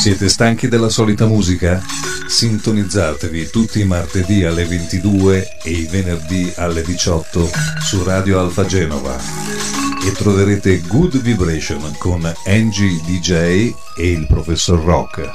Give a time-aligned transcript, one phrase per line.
[0.00, 1.78] Siete stanchi della solita musica?
[2.26, 9.14] Sintonizzatevi tutti i martedì alle 22 e i venerdì alle 18 su Radio Alfa Genova
[10.02, 15.30] e troverete Good Vibration con Angie DJ e il professor Rock.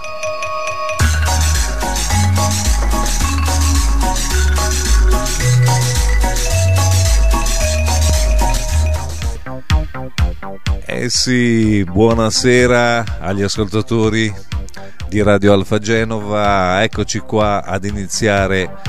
[10.88, 14.34] Eh sì, buonasera agli ascoltatori
[15.16, 18.82] di Radio Alfa Genova, eccoci qua ad iniziare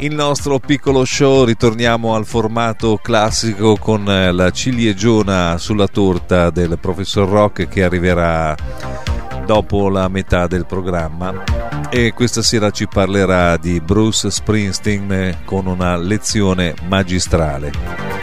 [0.00, 7.26] il nostro piccolo show, ritorniamo al formato classico con la ciliegiona sulla torta del professor
[7.26, 8.54] Rock che arriverà
[9.46, 11.42] dopo la metà del programma.
[11.88, 18.21] E questa sera ci parlerà di Bruce Springsteen con una lezione magistrale.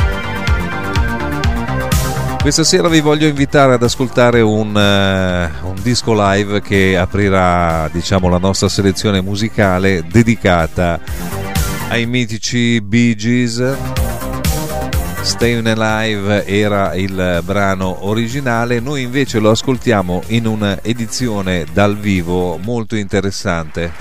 [2.41, 8.30] Questa sera vi voglio invitare ad ascoltare un, uh, un, disco live che aprirà diciamo,
[8.30, 11.02] la nostra selezione musicale dedicata
[11.89, 13.61] ai mitici Bee Gees.
[15.22, 22.95] Staying Alive era il brano originale, noi invece lo ascoltiamo in un'edizione dal vivo molto
[22.95, 23.91] interessante.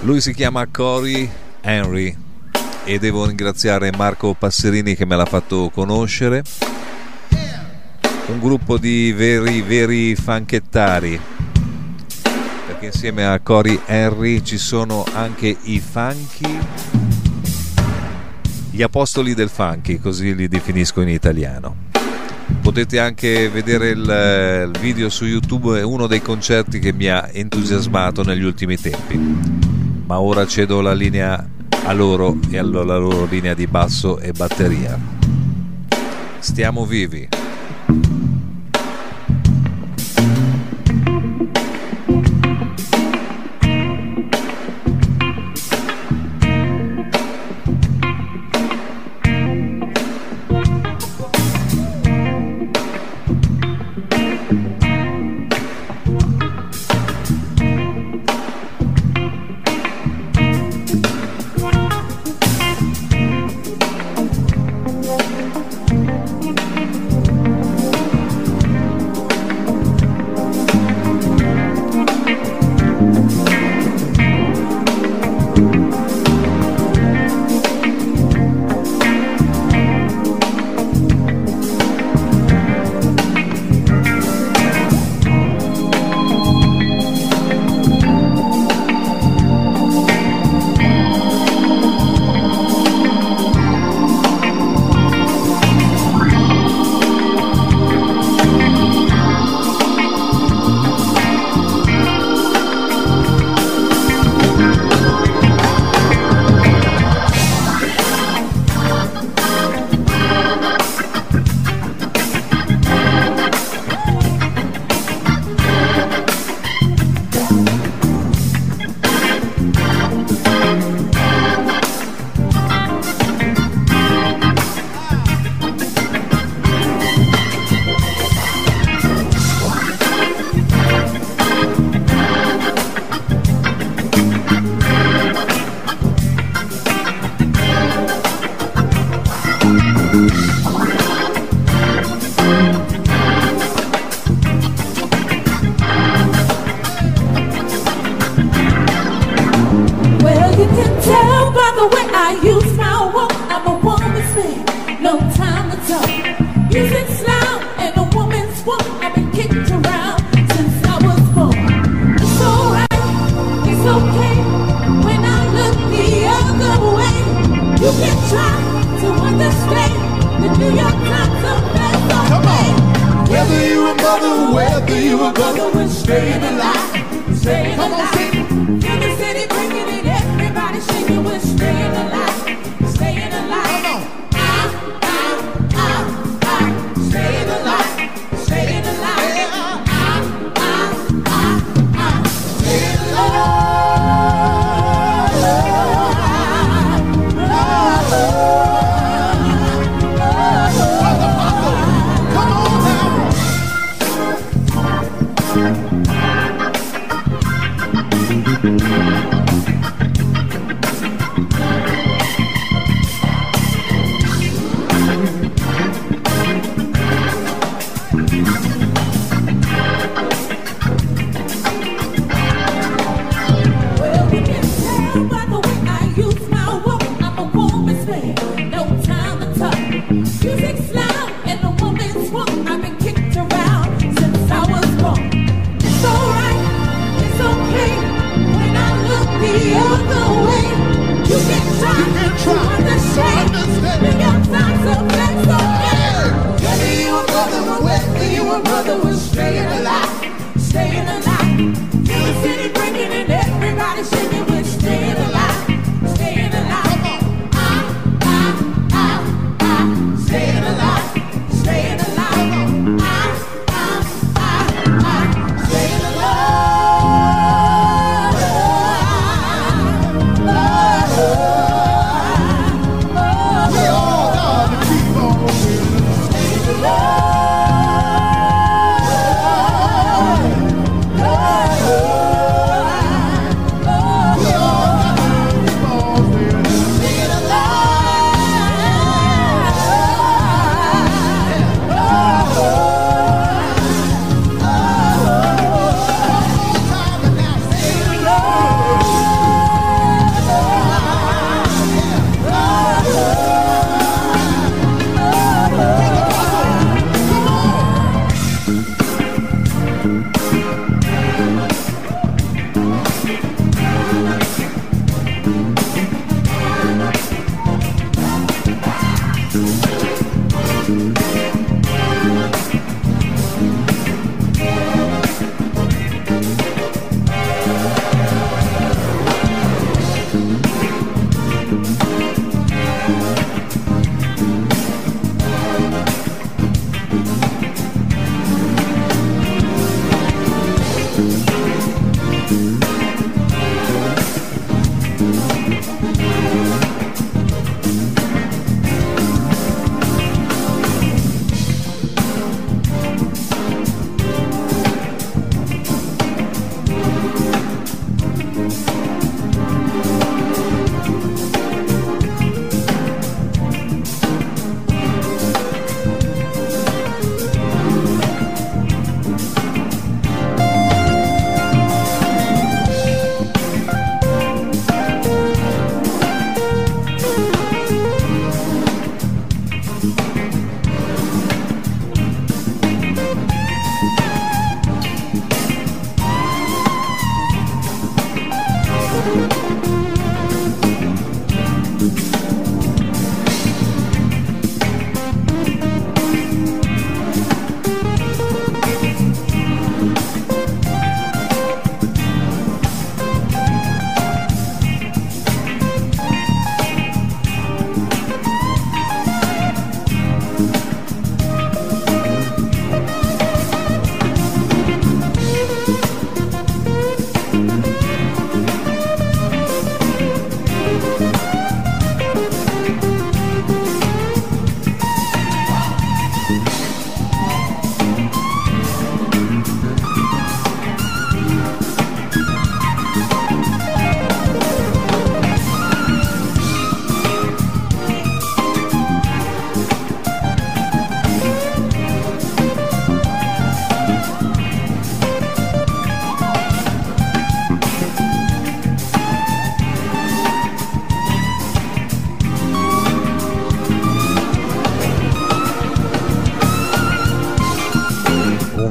[0.00, 1.30] Lui si chiama Cory
[1.60, 2.24] Henry
[2.86, 6.44] e devo ringraziare Marco Passerini che me l'ha fatto conoscere.
[8.28, 11.20] Un gruppo di veri, veri fanchettari,
[12.66, 16.58] perché insieme a Cory Henry ci sono anche i funky,
[18.70, 21.84] gli apostoli del funky, così li definisco in italiano.
[22.60, 27.28] Potete anche vedere il, il video su YouTube, è uno dei concerti che mi ha
[27.32, 29.18] entusiasmato negli ultimi tempi.
[30.06, 31.54] Ma ora cedo la linea
[31.86, 34.98] a loro e alla loro linea di basso e batteria.
[36.40, 37.28] Stiamo vivi.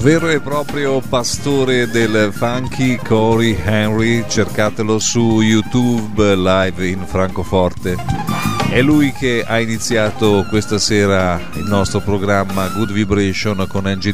[0.05, 7.95] Vero e proprio pastore del funky Corey Henry, cercatelo su YouTube live in Francoforte.
[8.69, 14.13] È lui che ha iniziato questa sera il nostro programma Good Vibration con Angie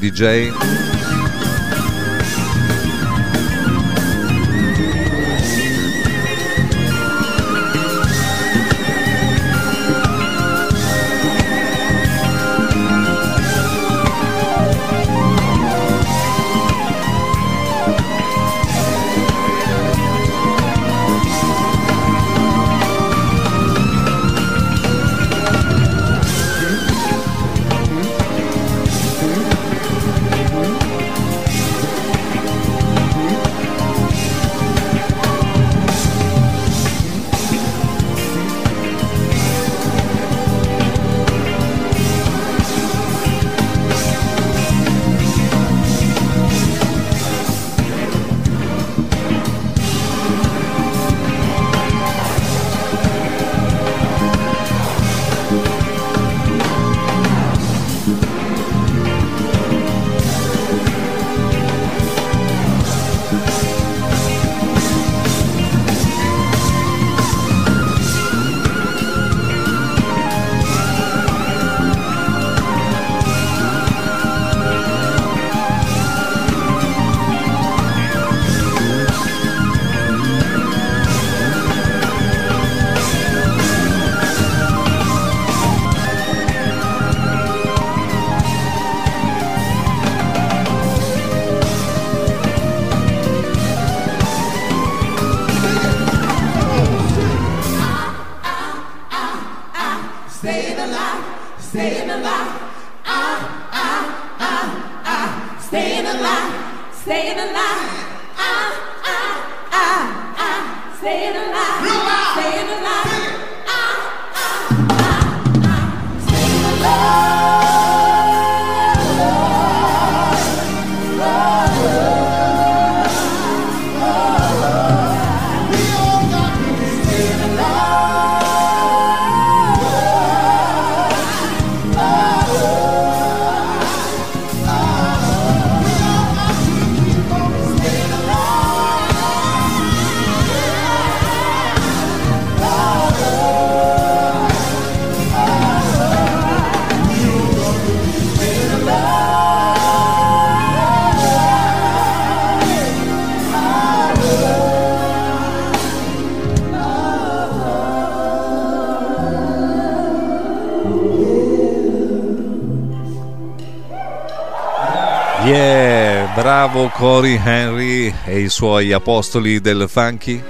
[166.82, 170.42] Bravo Cory Henry e i suoi apostoli del funky.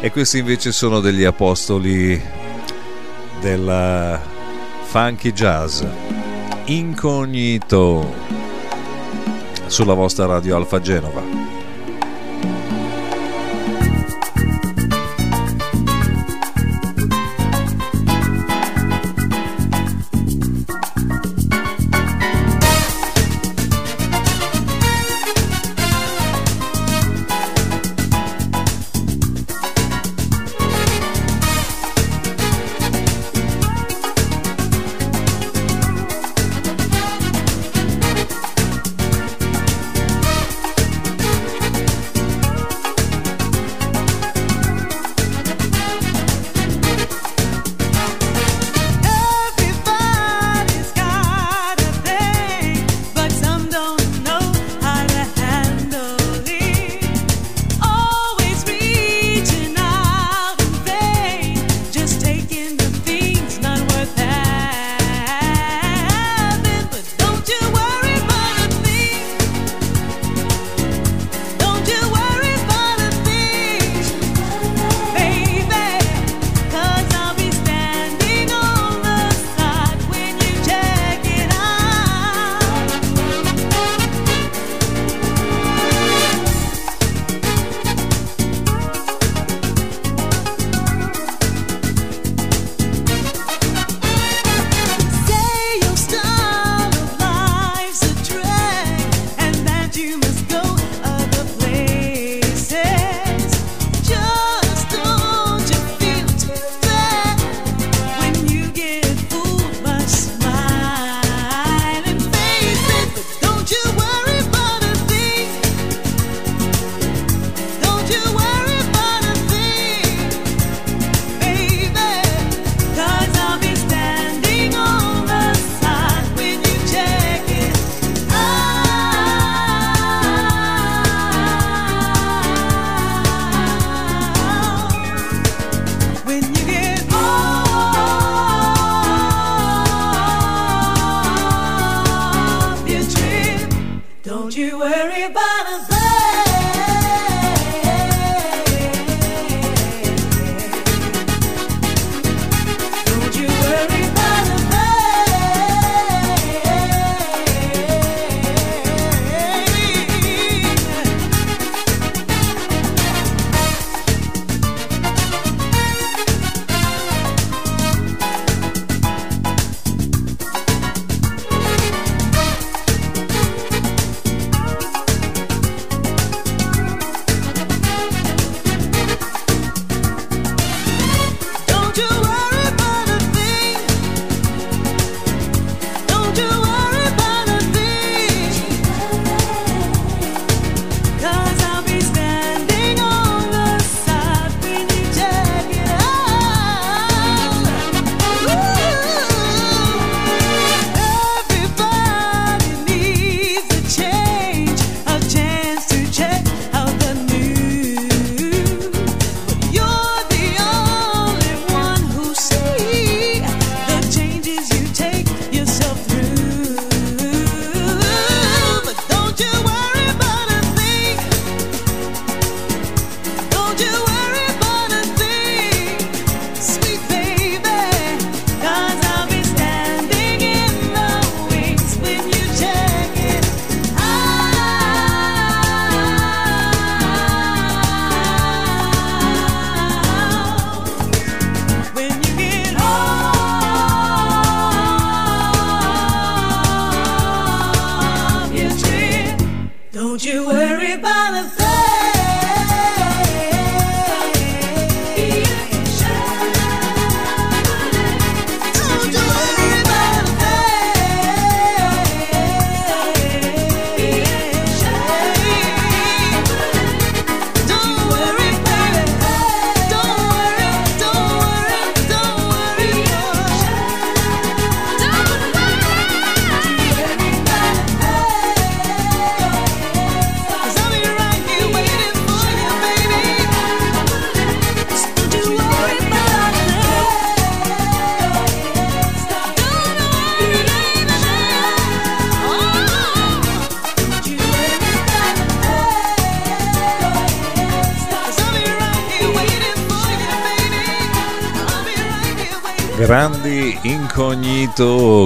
[0.00, 2.20] E questi invece sono degli apostoli
[3.40, 4.20] del
[4.82, 5.84] funky jazz.
[6.64, 8.12] Incognito
[9.66, 11.63] sulla vostra radio Alfa Genova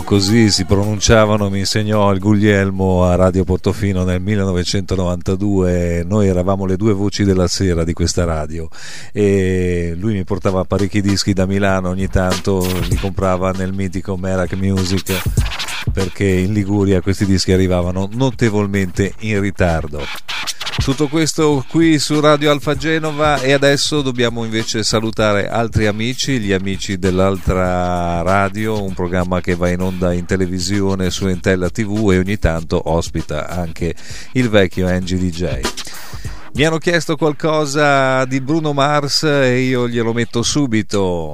[0.09, 6.03] così si pronunciavano, mi insegnò il Guglielmo a Radio Portofino nel 1992.
[6.09, 8.71] Noi eravamo le due voci della sera di questa radio
[9.13, 14.55] e lui mi portava parecchi dischi da Milano, ogni tanto li comprava nel mitico Merak
[14.55, 15.13] Music
[15.93, 20.01] perché in Liguria questi dischi arrivavano notevolmente in ritardo.
[20.79, 26.53] Tutto questo qui su Radio Alfa Genova e adesso dobbiamo invece salutare altri amici, gli
[26.53, 32.19] amici dell'altra radio, un programma che va in onda in televisione su Entella TV e
[32.19, 33.95] ogni tanto ospita anche
[34.33, 35.61] il vecchio Angie DJ.
[36.55, 41.33] Mi hanno chiesto qualcosa di Bruno Mars e io glielo metto subito.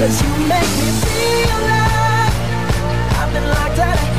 [0.00, 2.34] Cause you make me feel like
[3.20, 4.09] I've been locked out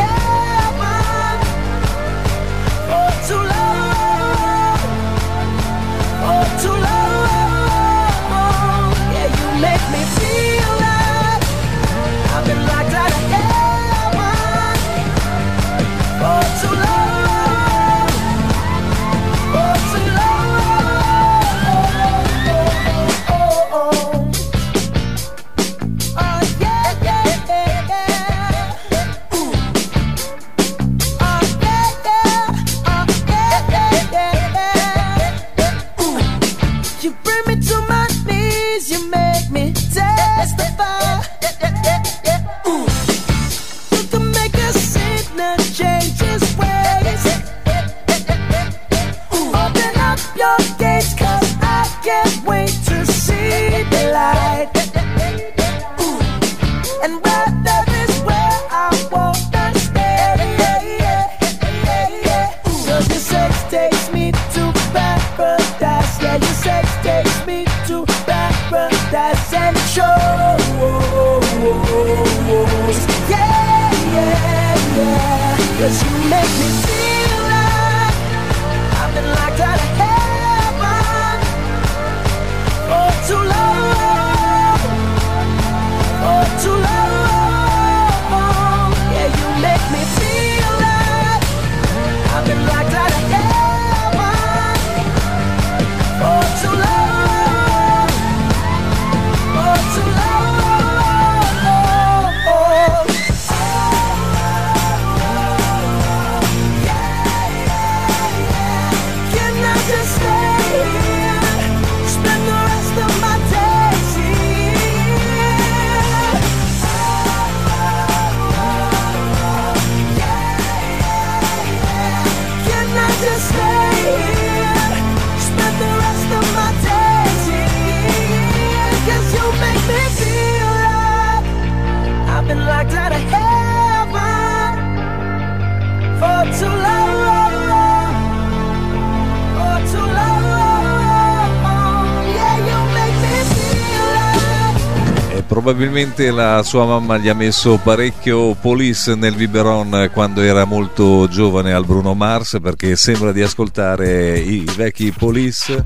[145.62, 151.72] probabilmente la sua mamma gli ha messo parecchio police nel biberon quando era molto giovane
[151.72, 155.86] al Bruno Mars perché sembra di ascoltare i vecchi police.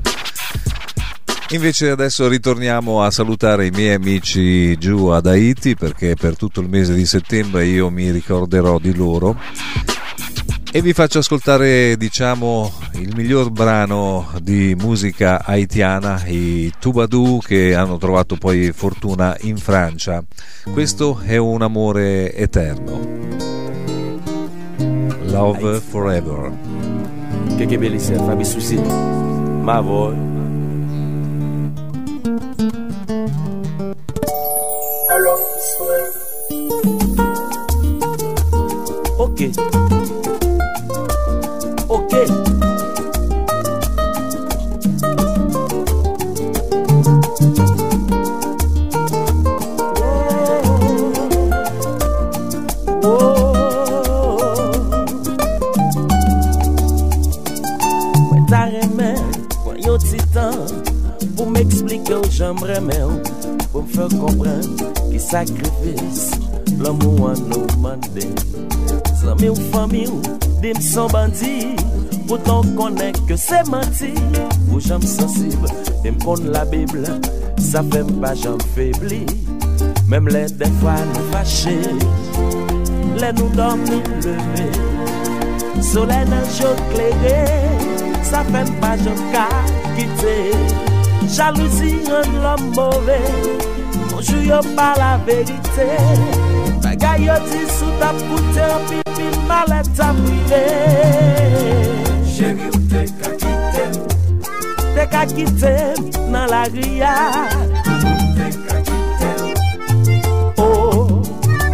[1.50, 6.70] Invece adesso ritorniamo a salutare i miei amici giù ad Haiti perché per tutto il
[6.70, 9.38] mese di settembre io mi ricorderò di loro
[10.76, 17.96] e vi faccio ascoltare diciamo il miglior brano di musica haitiana i Tubadou che hanno
[17.96, 20.22] trovato poi fortuna in Francia.
[20.70, 23.00] Questo è un amore eterno.
[25.22, 26.52] Love Forever.
[27.56, 30.14] Che che bellissima Fabi Susi ma voi.
[39.16, 39.75] Ok
[62.36, 63.16] Jam remè ou
[63.72, 64.66] pou m fè kompren
[65.08, 66.34] Ki sakrifis
[66.82, 68.26] l'amou an nou mande
[69.22, 71.70] Zami ou fami ou dim son bandi
[72.28, 74.10] Poutan konen ke se manti
[74.68, 75.64] Ou jam sensib
[76.04, 77.16] dim kon la bible
[77.70, 79.22] Sa fèm pa jam febli
[80.12, 81.78] Mem lè defwa nou fache
[83.16, 84.68] Lè nou dom nou leve
[85.88, 87.40] Solè nan jok lege
[88.28, 89.48] Sa fèm pa jam ka
[89.96, 90.85] kite
[91.28, 93.18] Jalousi yon l'om mouve
[94.10, 95.88] Monjou yo pa la verite
[96.84, 100.62] Bagay yo di sou tap koute An pipi malet ap prive
[102.30, 103.98] Chéri ou te kakitem
[104.94, 107.16] Te kakitem nan la ria
[108.38, 109.44] Te kakitem
[110.62, 111.20] Oh,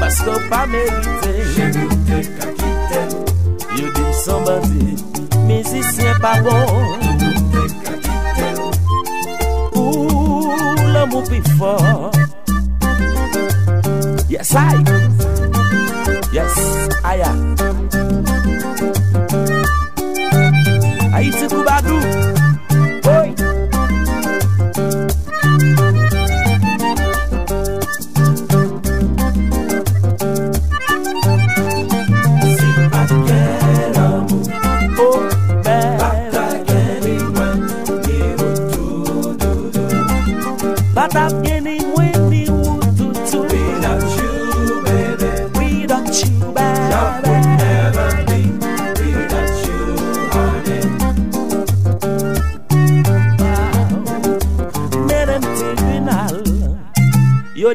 [0.01, 3.15] pasto pa merite Chéri ou te kakitem
[3.77, 4.97] Yo di son bandi
[5.47, 7.02] Mizisyen pa bon.
[11.21, 12.11] before.
[14.29, 14.83] Yes, I.
[16.33, 17.57] Yes, I am.
[21.15, 22.32] I eat a kubadu.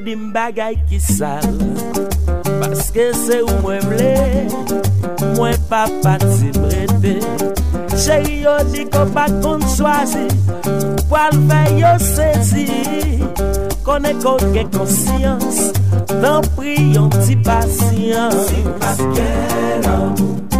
[0.08, 1.44] di m bagay ki sal.
[2.64, 4.48] Paske se ou mwen vle
[5.36, 7.18] Mwen pa pati brete
[7.92, 10.24] Cheri yo di ko pa kon chwazi
[11.12, 12.68] Pwal fè yo sezi.
[13.84, 15.74] Kone kon gen konsyans
[16.24, 20.57] Dan pri yon ti pasyans Si pa gen amou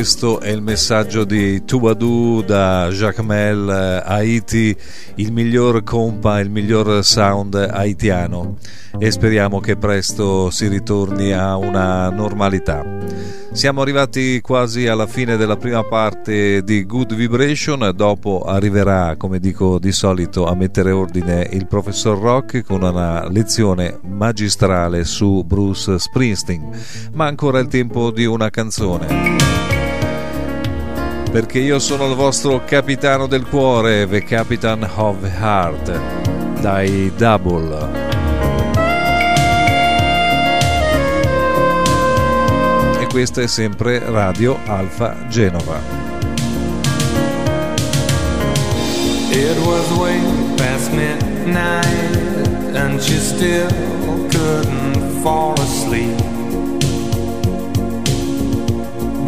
[0.00, 4.74] questo è il messaggio di Tubadou da Jacques Mel, eh, Haiti,
[5.16, 8.56] il miglior compa, il miglior sound haitiano
[8.98, 12.82] e speriamo che presto si ritorni a una normalità.
[13.52, 19.78] Siamo arrivati quasi alla fine della prima parte di Good Vibration, dopo arriverà, come dico
[19.78, 26.70] di solito, a mettere ordine il professor Rock con una lezione magistrale su Bruce Springsteen,
[27.12, 29.59] ma ancora il tempo di una canzone.
[31.30, 36.00] Perché io sono il vostro capitano del cuore, The Captain of the Heart,
[36.60, 37.88] dai Double.
[43.00, 45.80] E questa è sempre Radio Alfa Genova.
[49.30, 50.20] It was way
[50.56, 53.68] past midnight, and she still
[54.30, 56.19] couldn't fall asleep.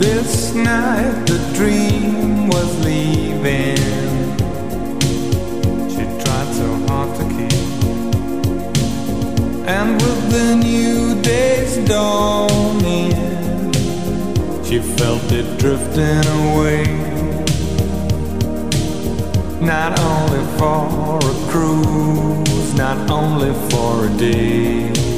[0.03, 3.77] This night the dream was leaving.
[5.93, 7.53] She tried so hard to keep.
[9.69, 13.12] And with the new day's dawning,
[14.65, 16.83] she felt it drifting away.
[19.61, 25.12] Not only for a cruise, not only for a day.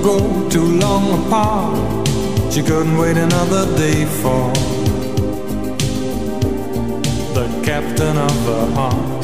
[0.00, 2.08] Ago, too long apart,
[2.52, 4.52] she couldn't wait another day for
[7.34, 9.18] the captain of her heart.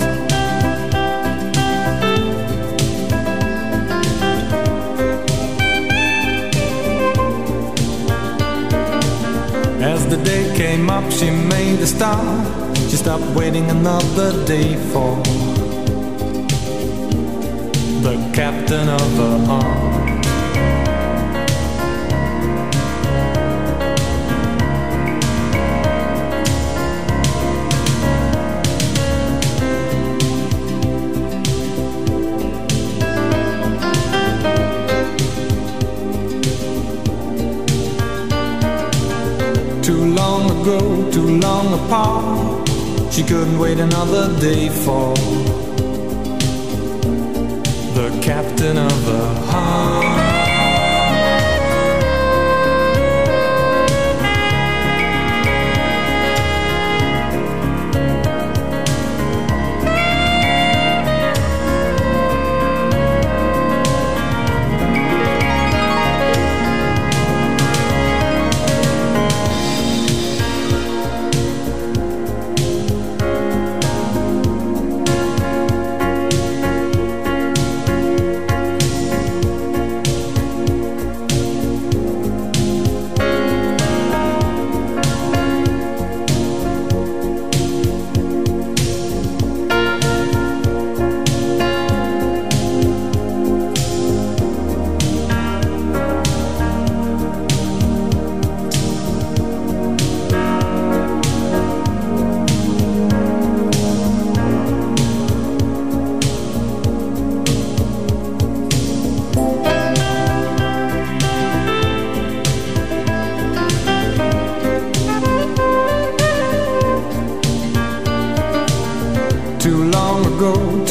[9.82, 12.46] As the day came up, she made a start.
[12.90, 15.16] She stopped waiting another day for
[18.02, 19.93] the captain of her heart.
[41.34, 42.68] Too long apart.
[43.12, 45.14] She couldn't wait another day for
[47.94, 50.23] the captain of the heart.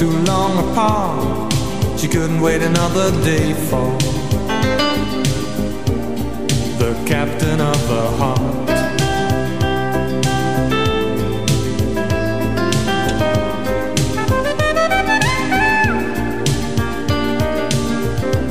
[0.04, 1.54] Too long apart.
[1.98, 3.88] She couldn't wait another day for
[6.82, 8.70] the captain of her heart.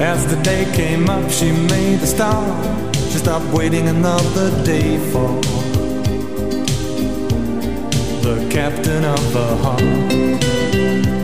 [0.01, 2.95] As the day came up, she made a start.
[3.11, 5.31] She stopped waiting another day for
[8.27, 11.22] the captain of her heart.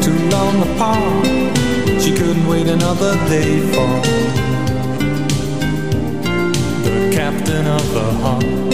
[0.00, 1.26] too long apart.
[2.00, 3.88] She couldn't wait another day for
[6.84, 8.69] The captain of the heart.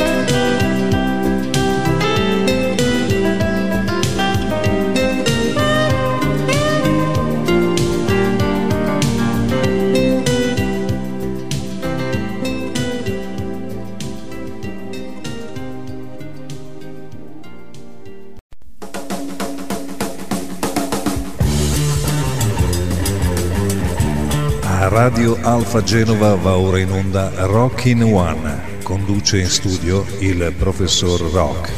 [25.67, 28.79] Alfa Genova va ora in onda Rock in One.
[28.85, 31.73] Conduce in studio il professor Rock.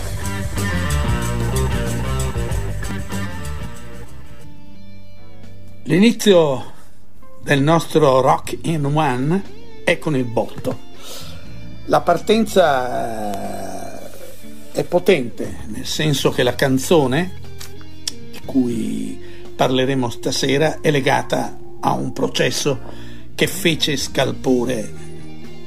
[5.84, 6.72] L'inizio
[7.42, 9.42] del nostro Rock in One
[9.84, 10.78] è con il botto.
[11.86, 14.10] La partenza eh,
[14.72, 17.40] è potente, nel senso che la canzone
[18.04, 19.18] di cui
[19.56, 23.06] parleremo stasera è legata a un processo
[23.38, 24.92] che fece scalpore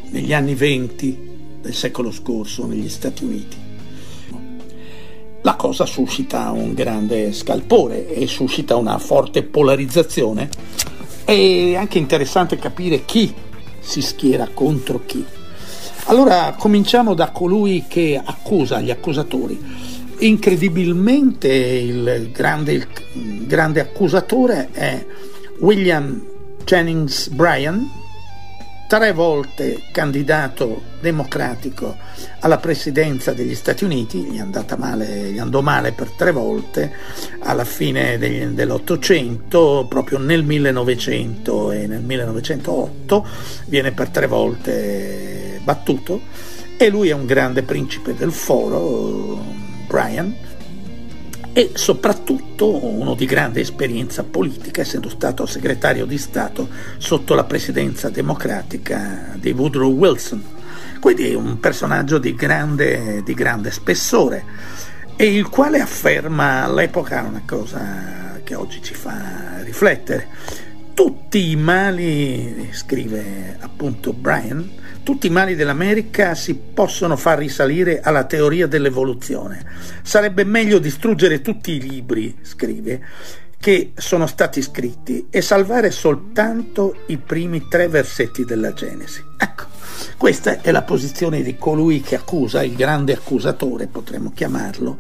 [0.09, 1.17] negli anni venti
[1.61, 3.55] del secolo scorso negli Stati Uniti.
[5.41, 10.49] La cosa suscita un grande scalpore e suscita una forte polarizzazione.
[11.23, 13.33] È anche interessante capire chi
[13.79, 15.23] si schiera contro chi.
[16.07, 19.57] Allora cominciamo da colui che accusa gli accusatori.
[20.17, 25.05] Incredibilmente il grande, il grande accusatore è
[25.59, 26.30] William
[26.63, 27.89] Jennings Bryan,
[28.87, 31.95] tre volte candidato democratico
[32.39, 34.41] alla presidenza degli Stati Uniti, gli,
[34.77, 36.91] male, gli andò male per tre volte
[37.39, 43.27] alla fine degli, dell'Ottocento, proprio nel 1900 e nel 1908
[43.67, 46.21] viene per tre volte battuto.
[46.77, 49.39] E lui è un grande principe del foro,
[49.87, 50.35] Bryan,
[51.53, 58.09] e soprattutto uno di grande esperienza politica, essendo stato segretario di Stato sotto la presidenza
[58.09, 60.43] democratica di Woodrow Wilson.
[60.99, 64.45] Quindi un personaggio di grande, di grande spessore
[65.15, 70.27] e il quale afferma all'epoca una cosa che oggi ci fa riflettere.
[70.93, 74.69] Tutti i mali, scrive appunto Brian,
[75.03, 79.63] tutti i mali dell'America si possono far risalire alla teoria dell'evoluzione.
[80.03, 83.01] Sarebbe meglio distruggere tutti i libri, scrive,
[83.59, 89.23] che sono stati scritti e salvare soltanto i primi tre versetti della Genesi.
[89.37, 89.65] Ecco,
[90.17, 94.97] questa è la posizione di colui che accusa, il grande accusatore, potremmo chiamarlo,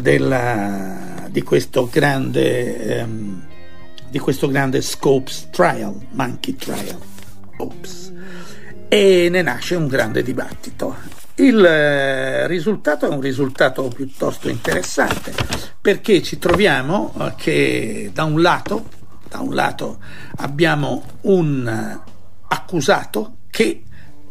[0.00, 3.46] della, di, questo grande, um,
[4.08, 6.98] di questo grande Scopes Trial, Monkey Trial.
[7.58, 8.12] Oops
[8.92, 10.94] e ne nasce un grande dibattito.
[11.36, 15.32] Il eh, risultato è un risultato piuttosto interessante
[15.80, 18.90] perché ci troviamo eh, che da un lato,
[19.30, 19.98] da un lato
[20.36, 22.00] abbiamo un
[22.48, 23.82] accusato che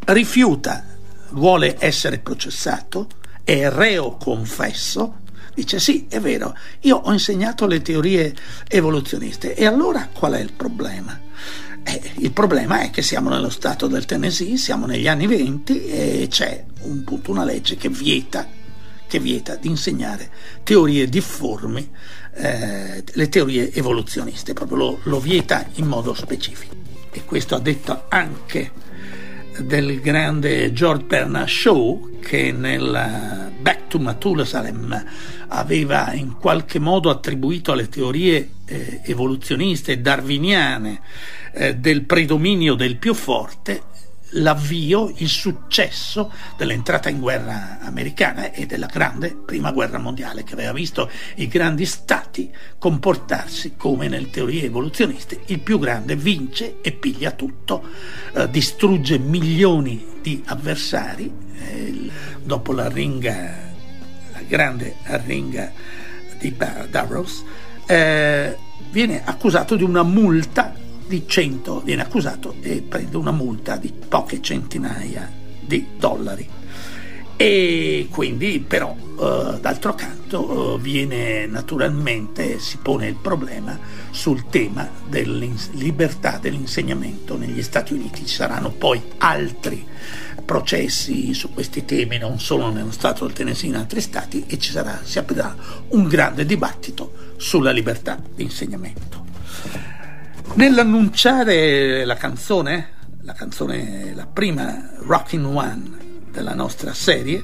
[0.04, 0.84] rifiuta,
[1.30, 3.08] vuole essere processato,
[3.42, 5.22] è reo confesso,
[5.54, 8.32] dice sì, è vero, io ho insegnato le teorie
[8.68, 11.18] evoluzioniste e allora qual è il problema?
[11.84, 16.26] Eh, il problema è che siamo nello stato del Tennessee, siamo negli anni 20 e
[16.30, 18.46] c'è un, una legge che vieta,
[19.06, 20.30] che vieta di insegnare
[20.62, 21.90] teorie difformi,
[22.34, 26.74] eh, le teorie evoluzioniste, proprio lo, lo vieta in modo specifico.
[27.10, 28.70] E questo ha detto anche
[29.58, 35.04] del grande George Bernard Shaw che nel Back to Mathusalem
[35.48, 41.00] aveva in qualche modo attribuito alle teorie eh, evoluzioniste darwiniane
[41.52, 43.82] eh, del predominio del più forte
[44.32, 50.72] l'avvio, il successo dell'entrata in guerra americana e della grande prima guerra mondiale che aveva
[50.72, 57.32] visto i grandi stati comportarsi come nelle teorie evoluzioniste il più grande vince e piglia
[57.32, 57.82] tutto
[58.34, 62.10] eh, distrugge milioni di avversari eh,
[62.42, 63.70] dopo la ringa
[64.32, 65.72] la grande arringa
[66.38, 66.56] di
[66.90, 67.44] Davros
[67.86, 68.56] eh,
[68.90, 70.74] viene accusato di una multa
[71.12, 76.48] di 100 viene accusato e prende una multa di poche centinaia di dollari.
[77.36, 83.78] E quindi però eh, d'altro canto eh, viene naturalmente, si pone il problema
[84.10, 88.24] sul tema della libertà dell'insegnamento negli Stati Uniti.
[88.24, 89.84] Ci saranno poi altri
[90.46, 94.70] processi su questi temi, non solo nello Stato del Tennessee, in altri stati, e ci
[94.70, 95.54] sarà, si aprirà
[95.88, 99.21] un grande dibattito sulla libertà di insegnamento.
[100.54, 102.90] Nell'annunciare la canzone,
[103.22, 105.90] la canzone, la prima Rockin' One
[106.30, 107.42] della nostra serie,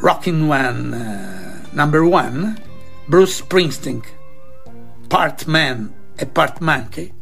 [0.00, 2.54] Rockin' One uh, Number One,
[3.06, 4.00] Bruce Springsteen,
[5.06, 7.12] part man e part monkey,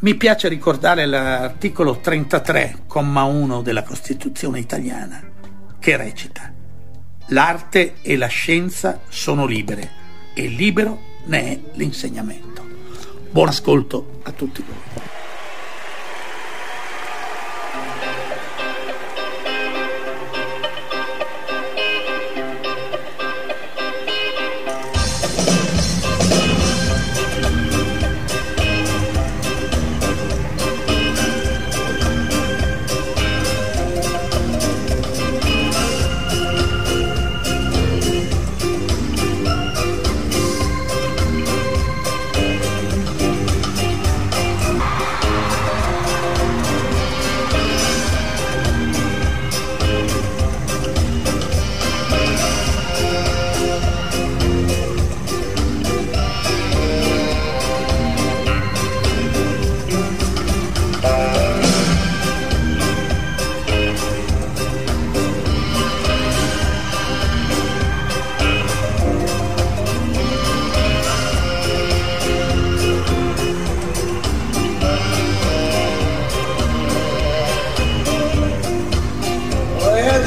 [0.00, 5.22] mi piace ricordare l'articolo 33,1 della Costituzione italiana,
[5.78, 6.52] che recita
[7.28, 9.90] L'arte e la scienza sono libere
[10.34, 12.63] e libero ne è l'insegnamento.
[13.34, 15.13] Buon ascolto a tutti voi.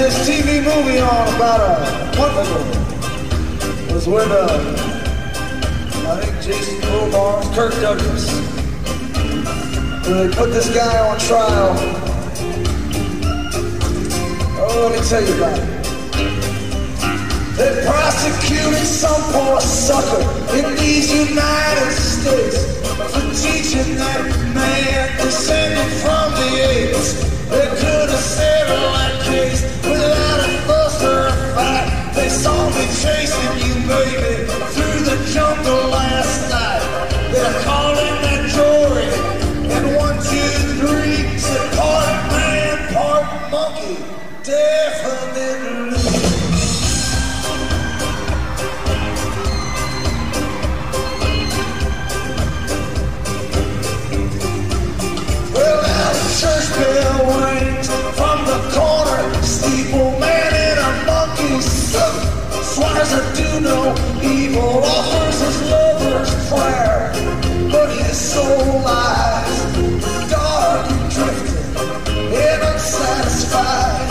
[0.08, 2.60] this TV movie on about a month ago.
[3.88, 4.48] It was with, uh,
[6.08, 8.26] I think Jason Omar, Kirk Douglas.
[10.08, 11.76] And they put this guy on trial.
[14.60, 15.68] Oh, let me tell you about it.
[17.58, 20.24] They prosecuted some poor sucker
[20.56, 22.80] in these United States
[23.12, 24.24] for teaching that
[24.56, 31.28] man descended from the apes they could have saved a case without a fuss or
[31.28, 32.14] a fight.
[32.14, 34.36] They saw me chasing you, baby,
[34.74, 36.84] through the jungle last night.
[37.32, 37.87] They called
[66.52, 67.12] where,
[67.72, 69.58] but his soul lies.
[70.30, 71.78] Dark and drifting
[72.36, 74.10] and unsatisfied.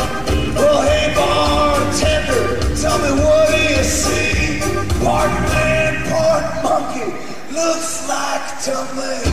[0.54, 4.60] Well, hey, bartender, tell me what do you see?
[5.04, 7.10] Part man, part monkey,
[7.52, 9.25] looks like to me.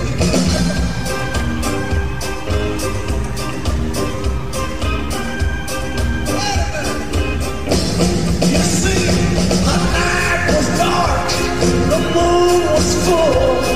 [13.05, 13.67] fools,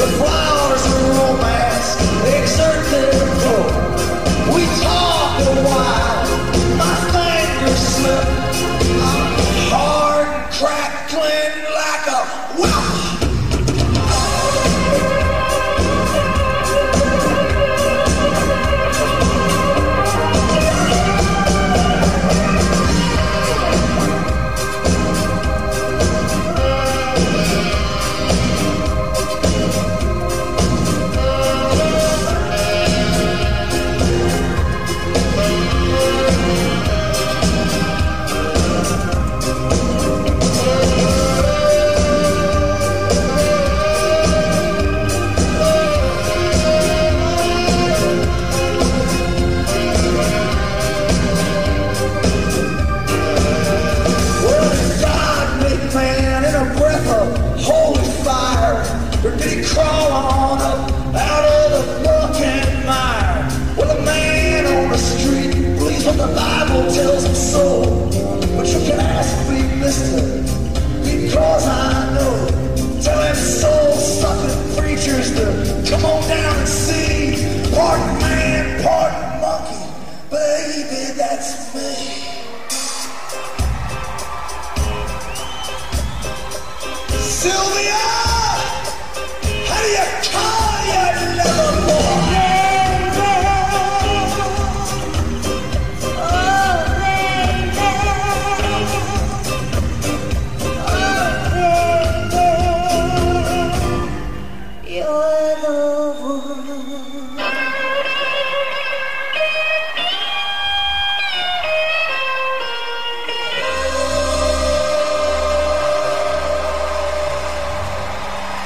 [0.00, 1.88] the flowers of romance
[2.34, 3.21] exert their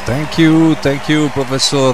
[0.07, 1.93] Thank you, thank you professor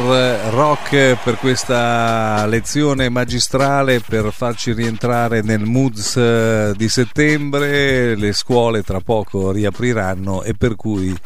[0.50, 8.82] Rock per questa lezione magistrale per farci rientrare nel moods eh, di settembre, le scuole
[8.82, 11.16] tra poco riapriranno e per cui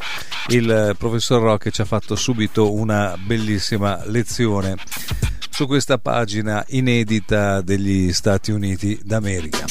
[0.51, 4.77] il professor Rock ci ha fatto subito una bellissima lezione
[5.51, 9.65] su questa pagina inedita degli Stati Uniti d'America.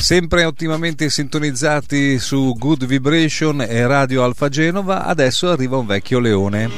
[0.00, 6.68] Sempre ottimamente sintonizzati su Good Vibration e Radio Alfa Genova, adesso arriva un vecchio leone.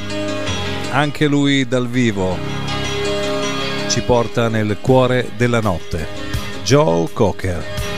[0.91, 2.37] Anche lui dal vivo
[3.89, 6.07] ci porta nel cuore della notte.
[6.65, 7.92] Joe Cocker.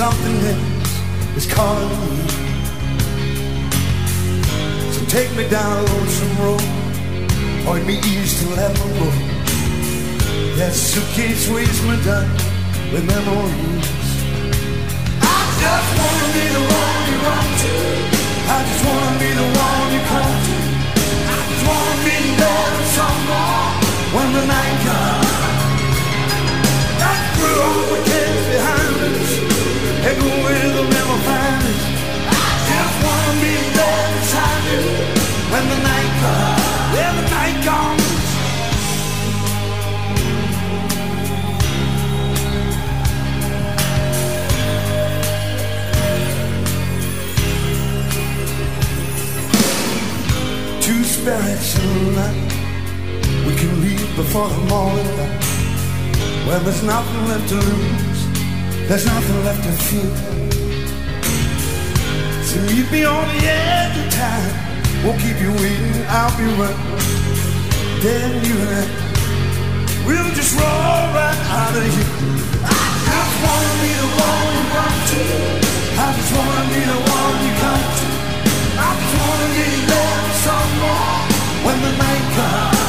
[0.00, 0.92] Something else
[1.36, 2.28] is calling me.
[4.94, 6.64] So take me down a lonesome road,
[7.66, 9.20] point me east to Leavenworth.
[10.58, 12.30] That suitcase weighs me down
[12.92, 13.88] with memories.
[15.36, 17.74] I just wanna be the one you run to.
[18.54, 20.56] I just wanna be the one you come to.
[21.34, 23.79] I just wanna be there with someone
[24.12, 25.49] when the night comes.
[56.70, 58.20] There's nothing left to lose
[58.86, 60.10] there's nothing left to fear.
[62.42, 64.54] So meet me on the edge of time.
[65.04, 66.98] Won't keep you waiting, I'll be running.
[68.02, 68.86] Then you and I,
[70.06, 72.10] we'll just roll right out of here.
[72.66, 75.22] I just wanna be the one you run to.
[76.02, 78.08] I just wanna be the one you come to.
[78.78, 81.26] I just wanna be there for someone
[81.66, 82.79] when the night comes.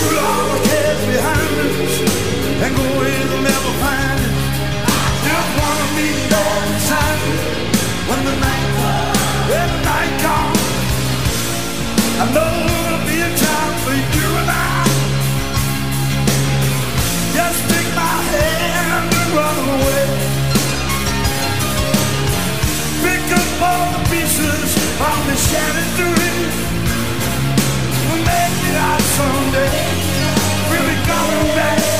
[0.00, 1.54] Put all the cares behind
[2.64, 4.34] and go where they'll never find it.
[5.26, 6.60] Just wanna be there
[8.08, 9.20] when the night comes.
[9.50, 10.62] When the night comes,
[12.22, 14.82] I know it'll be a time for you and I.
[17.36, 20.06] Just take my hand and run away.
[23.04, 24.70] Pick up all the pieces
[25.08, 26.69] of the shattered dream.
[28.30, 29.74] Make it out someday.
[30.70, 31.99] We'll be coming back.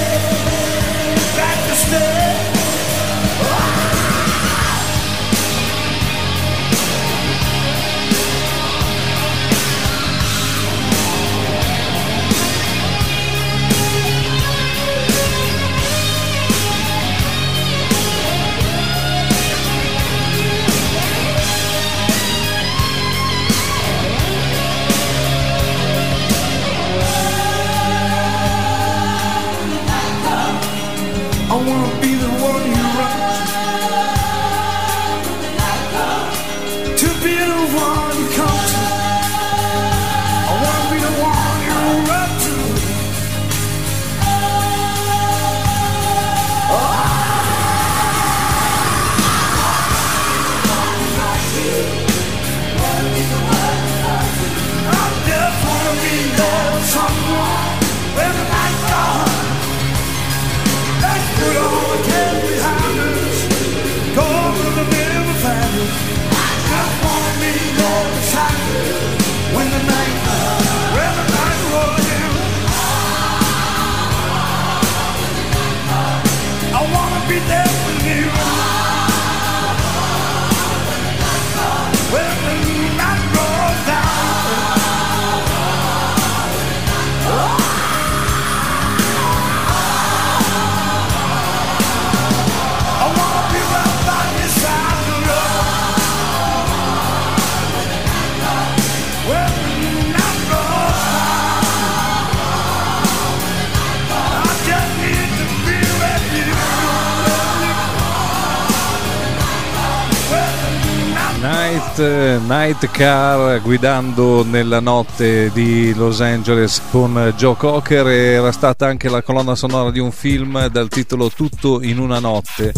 [112.70, 119.22] Night Car guidando nella notte di Los Angeles con Joe Cocker era stata anche la
[119.22, 122.72] colonna sonora di un film dal titolo Tutto in una notte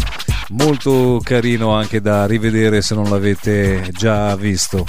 [0.51, 4.87] molto carino anche da rivedere se non l'avete già visto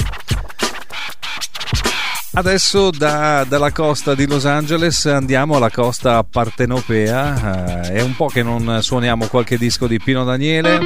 [2.36, 7.84] Adesso da, dalla costa di Los Angeles andiamo alla costa partenopea.
[7.84, 10.80] Eh, è un po' che non suoniamo qualche disco di Pino Daniele.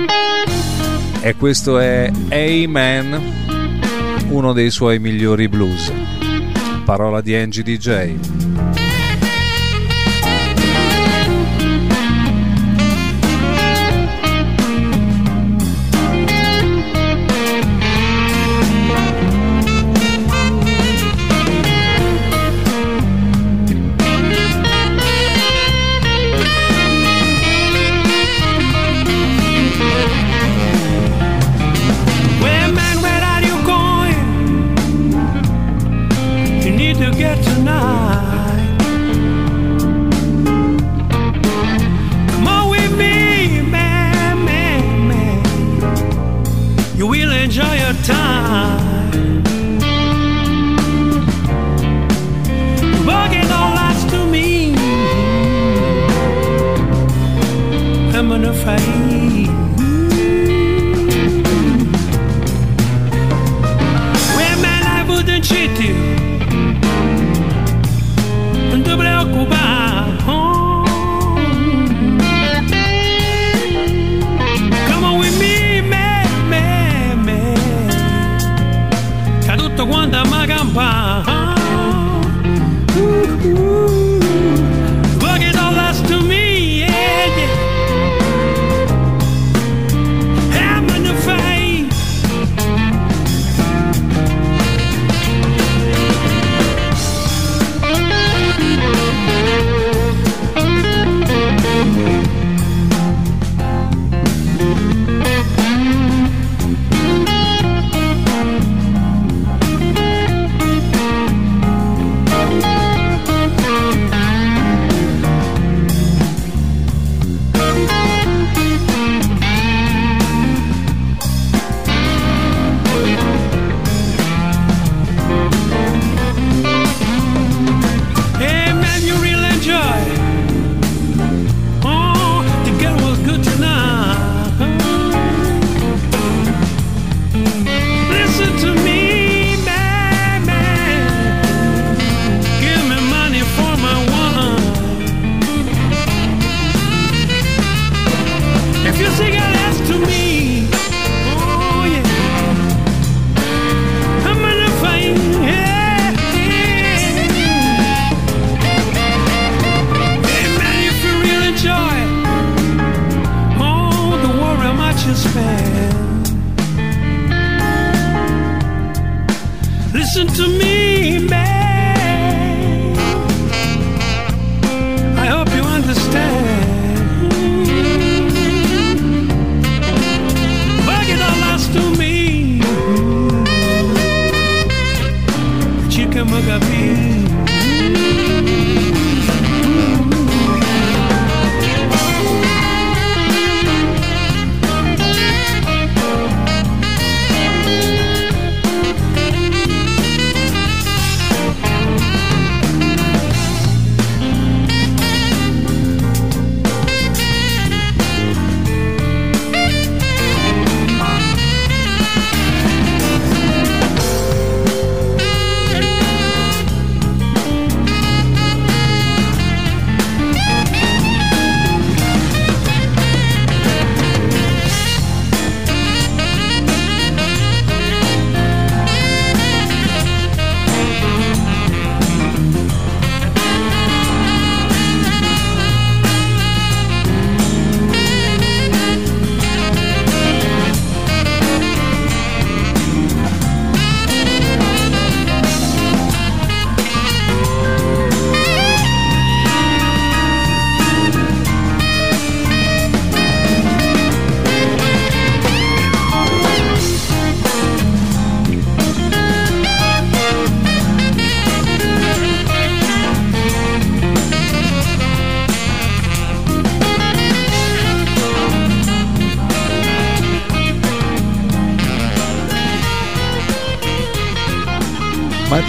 [1.21, 3.46] E questo è Amen,
[4.29, 5.91] uno dei suoi migliori blues.
[6.83, 8.56] Parola di Angie DJ.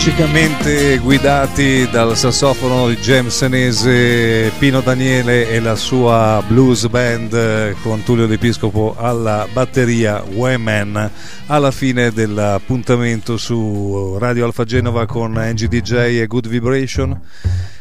[0.09, 8.03] Magicamente guidati dal sassofono di James Senese, Pino Daniele e la sua blues band con
[8.05, 11.11] Tullio D'Episcopo alla batteria Women
[11.49, 17.21] alla fine dell'appuntamento su Radio Alfa Genova con Angie DJ e Good Vibration.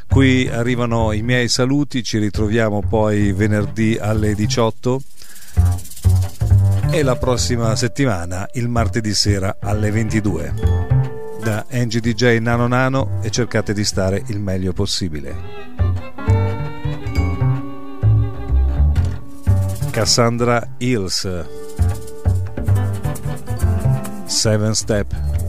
[0.09, 5.01] Qui arrivano i miei saluti, ci ritroviamo poi venerdì alle 18
[6.91, 10.96] e la prossima settimana il martedì sera alle 22
[11.47, 15.33] da NGDJ Nano Nano e cercate di stare il meglio possibile.
[19.89, 21.45] Cassandra Hills
[24.25, 25.46] Seven Step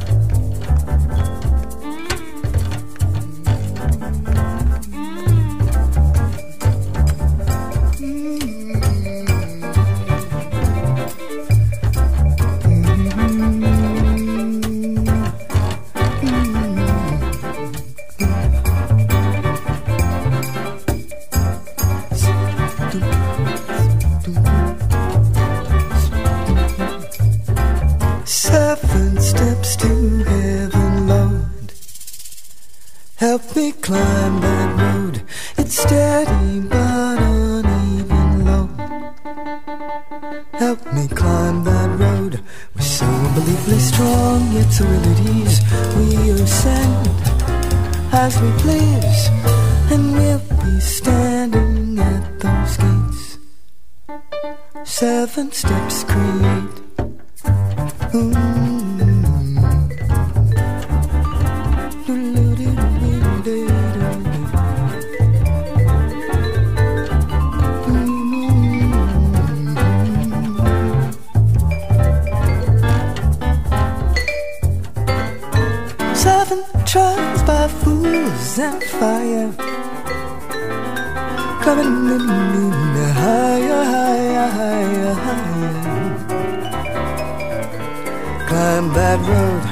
[88.49, 89.63] climb that road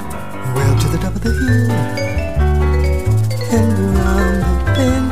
[0.55, 1.71] well to the top of the hill
[3.57, 5.09] and around the bend.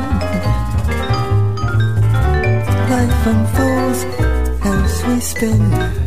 [2.91, 4.01] Life unfolds
[4.63, 6.04] as we spin.